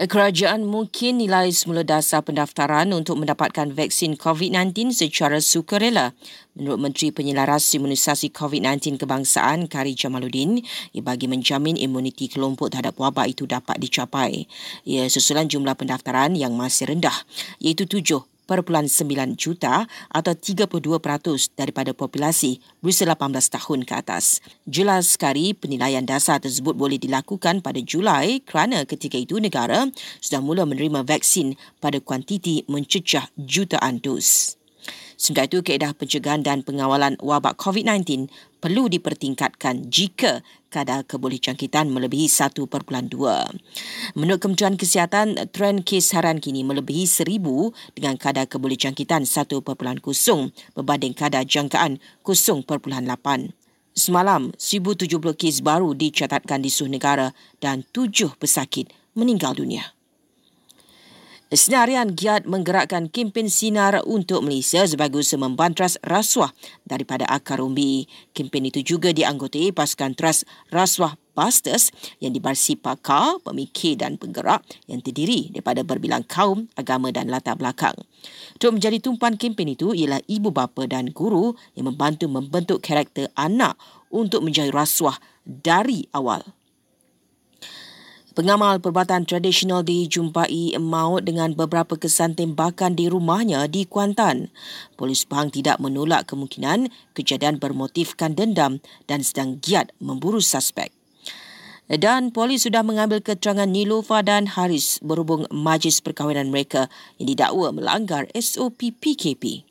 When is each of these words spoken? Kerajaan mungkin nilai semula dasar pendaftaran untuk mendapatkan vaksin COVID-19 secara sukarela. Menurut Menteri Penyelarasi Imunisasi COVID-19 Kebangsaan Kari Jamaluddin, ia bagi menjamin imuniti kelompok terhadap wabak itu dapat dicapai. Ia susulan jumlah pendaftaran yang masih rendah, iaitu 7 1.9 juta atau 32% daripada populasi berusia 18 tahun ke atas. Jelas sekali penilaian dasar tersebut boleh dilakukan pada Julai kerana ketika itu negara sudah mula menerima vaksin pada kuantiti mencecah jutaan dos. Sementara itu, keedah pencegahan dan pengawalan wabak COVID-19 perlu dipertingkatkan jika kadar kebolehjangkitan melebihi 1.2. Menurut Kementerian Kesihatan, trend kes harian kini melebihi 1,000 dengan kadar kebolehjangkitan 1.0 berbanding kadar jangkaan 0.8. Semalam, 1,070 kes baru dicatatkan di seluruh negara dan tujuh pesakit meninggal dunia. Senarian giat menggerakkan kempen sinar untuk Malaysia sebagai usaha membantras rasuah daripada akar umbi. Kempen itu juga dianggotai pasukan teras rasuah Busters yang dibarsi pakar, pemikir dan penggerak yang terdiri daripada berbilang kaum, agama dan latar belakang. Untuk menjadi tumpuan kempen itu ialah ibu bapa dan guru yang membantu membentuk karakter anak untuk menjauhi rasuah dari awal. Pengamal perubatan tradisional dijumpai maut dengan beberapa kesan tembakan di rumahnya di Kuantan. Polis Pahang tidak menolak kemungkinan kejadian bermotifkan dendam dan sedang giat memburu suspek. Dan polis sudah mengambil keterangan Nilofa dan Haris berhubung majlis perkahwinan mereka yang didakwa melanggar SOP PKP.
Kerajaan 0.00 0.64
mungkin 0.64 1.20
nilai 1.20 1.52
semula 1.52 1.84
dasar 1.84 2.24
pendaftaran 2.24 2.88
untuk 2.96 3.20
mendapatkan 3.20 3.68
vaksin 3.68 4.16
COVID-19 4.16 4.96
secara 4.96 5.44
sukarela. 5.44 6.16
Menurut 6.56 6.80
Menteri 6.80 7.12
Penyelarasi 7.12 7.76
Imunisasi 7.76 8.32
COVID-19 8.32 8.96
Kebangsaan 8.96 9.68
Kari 9.68 9.92
Jamaluddin, 9.92 10.64
ia 10.96 11.04
bagi 11.04 11.28
menjamin 11.28 11.76
imuniti 11.76 12.32
kelompok 12.32 12.72
terhadap 12.72 12.96
wabak 12.96 13.28
itu 13.28 13.44
dapat 13.44 13.76
dicapai. 13.76 14.48
Ia 14.88 15.04
susulan 15.12 15.52
jumlah 15.52 15.76
pendaftaran 15.76 16.32
yang 16.32 16.56
masih 16.56 16.88
rendah, 16.96 17.28
iaitu 17.60 17.84
7 17.84 18.24
1.9 18.24 18.29
juta 19.38 19.86
atau 20.12 20.32
32% 20.36 21.56
daripada 21.56 21.94
populasi 21.96 22.60
berusia 22.84 23.08
18 23.08 23.56
tahun 23.56 23.80
ke 23.88 23.94
atas. 23.96 24.44
Jelas 24.68 25.16
sekali 25.16 25.56
penilaian 25.56 26.04
dasar 26.04 26.42
tersebut 26.42 26.76
boleh 26.76 27.00
dilakukan 27.00 27.62
pada 27.64 27.80
Julai 27.80 28.42
kerana 28.44 28.84
ketika 28.84 29.16
itu 29.16 29.40
negara 29.40 29.88
sudah 30.20 30.44
mula 30.44 30.68
menerima 30.68 31.06
vaksin 31.06 31.56
pada 31.80 32.02
kuantiti 32.04 32.68
mencecah 32.68 33.32
jutaan 33.40 34.02
dos. 34.02 34.59
Sementara 35.20 35.52
itu, 35.52 35.60
keedah 35.60 35.92
pencegahan 35.92 36.40
dan 36.40 36.64
pengawalan 36.64 37.20
wabak 37.20 37.60
COVID-19 37.60 38.32
perlu 38.56 38.88
dipertingkatkan 38.88 39.92
jika 39.92 40.40
kadar 40.72 41.04
kebolehjangkitan 41.04 41.92
melebihi 41.92 42.24
1.2. 42.24 42.64
Menurut 44.16 44.40
Kementerian 44.40 44.80
Kesihatan, 44.80 45.36
trend 45.52 45.84
kes 45.84 46.16
harian 46.16 46.40
kini 46.40 46.64
melebihi 46.64 47.04
1,000 47.04 47.36
dengan 47.92 48.16
kadar 48.16 48.48
kebolehjangkitan 48.48 49.28
1.0 49.28 49.60
berbanding 50.72 51.12
kadar 51.12 51.44
jangkaan 51.44 52.00
0.8. 52.24 52.64
Semalam, 53.92 54.56
1,070 54.56 55.36
kes 55.36 55.60
baru 55.60 55.92
dicatatkan 55.92 56.64
di 56.64 56.72
seluruh 56.72 56.96
negara 56.96 57.36
dan 57.60 57.84
tujuh 57.92 58.40
pesakit 58.40 58.88
meninggal 59.12 59.52
dunia. 59.52 59.99
Senarian 61.50 62.14
giat 62.14 62.46
menggerakkan 62.46 63.10
kempen 63.10 63.50
sinar 63.50 64.06
untuk 64.06 64.46
Malaysia 64.46 64.86
sebagai 64.86 65.18
usaha 65.18 65.34
membantras 65.34 65.98
rasuah 65.98 66.54
daripada 66.86 67.26
akar 67.26 67.58
umbi. 67.58 68.06
Kempen 68.30 68.70
itu 68.70 68.86
juga 68.86 69.10
dianggotai 69.10 69.74
pasukan 69.74 70.14
teras 70.14 70.46
rasuah 70.70 71.18
Busters 71.34 71.90
yang 72.22 72.30
dibarsi 72.30 72.78
pakar, 72.78 73.42
pemikir 73.42 73.98
dan 73.98 74.14
penggerak 74.14 74.62
yang 74.86 75.02
terdiri 75.02 75.50
daripada 75.50 75.82
berbilang 75.82 76.22
kaum, 76.22 76.70
agama 76.78 77.10
dan 77.10 77.26
latar 77.26 77.58
belakang. 77.58 77.98
Untuk 78.54 78.78
menjadi 78.78 79.02
tumpuan 79.02 79.34
kempen 79.34 79.74
itu 79.74 79.90
ialah 79.90 80.22
ibu 80.30 80.54
bapa 80.54 80.86
dan 80.86 81.10
guru 81.10 81.58
yang 81.74 81.90
membantu 81.90 82.30
membentuk 82.30 82.78
karakter 82.78 83.26
anak 83.34 83.74
untuk 84.06 84.46
menjauhi 84.46 84.70
rasuah 84.70 85.18
dari 85.42 86.06
awal. 86.14 86.46
Pengamal 88.40 88.80
perubatan 88.80 89.28
tradisional 89.28 89.84
dijumpai 89.84 90.72
maut 90.80 91.28
dengan 91.28 91.52
beberapa 91.52 92.00
kesan 92.00 92.32
tembakan 92.32 92.96
di 92.96 93.04
rumahnya 93.04 93.68
di 93.68 93.84
Kuantan. 93.84 94.48
Polis 94.96 95.28
Pahang 95.28 95.52
tidak 95.52 95.76
menolak 95.76 96.24
kemungkinan 96.24 96.88
kejadian 97.12 97.60
bermotifkan 97.60 98.32
dendam 98.32 98.80
dan 99.04 99.20
sedang 99.20 99.60
giat 99.60 99.92
memburu 100.00 100.40
suspek. 100.40 100.88
Dan 101.84 102.32
polis 102.32 102.64
sudah 102.64 102.80
mengambil 102.80 103.20
keterangan 103.20 103.68
Nilofa 103.68 104.24
dan 104.24 104.48
Haris 104.48 105.04
berhubung 105.04 105.44
majlis 105.52 106.00
perkahwinan 106.00 106.48
mereka 106.48 106.88
yang 107.20 107.36
didakwa 107.36 107.76
melanggar 107.76 108.24
SOP 108.32 108.88
PKP. 109.04 109.68